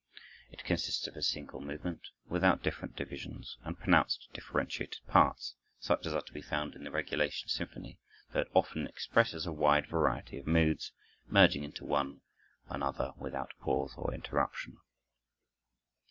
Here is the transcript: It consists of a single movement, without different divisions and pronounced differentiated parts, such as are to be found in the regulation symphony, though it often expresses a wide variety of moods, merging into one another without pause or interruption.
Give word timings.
It 0.49 0.63
consists 0.63 1.05
of 1.05 1.15
a 1.15 1.21
single 1.21 1.61
movement, 1.61 2.07
without 2.27 2.63
different 2.63 2.95
divisions 2.95 3.59
and 3.63 3.77
pronounced 3.77 4.29
differentiated 4.33 5.01
parts, 5.05 5.53
such 5.79 6.07
as 6.07 6.13
are 6.15 6.23
to 6.23 6.33
be 6.33 6.41
found 6.41 6.73
in 6.73 6.83
the 6.83 6.89
regulation 6.89 7.49
symphony, 7.49 7.99
though 8.33 8.39
it 8.39 8.51
often 8.55 8.87
expresses 8.87 9.45
a 9.45 9.51
wide 9.53 9.85
variety 9.85 10.39
of 10.39 10.47
moods, 10.47 10.91
merging 11.27 11.63
into 11.63 11.85
one 11.85 12.21
another 12.67 13.11
without 13.19 13.51
pause 13.59 13.93
or 13.95 14.11
interruption. 14.11 14.79